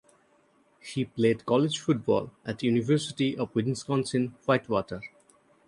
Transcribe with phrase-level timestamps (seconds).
[0.79, 5.03] He played college football at University of Wisconsin–Whitewater.